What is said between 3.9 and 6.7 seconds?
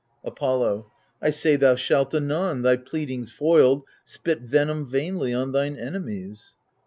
Spit venom vainly on thine enemies.